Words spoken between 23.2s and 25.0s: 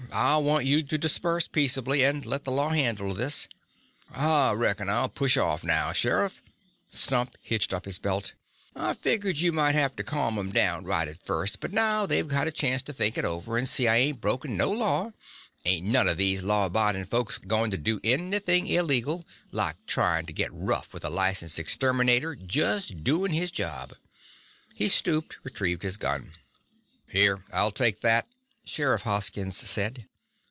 his job." He